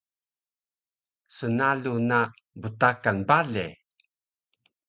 [1.35, 2.19] snalu na
[2.61, 3.67] btakan bale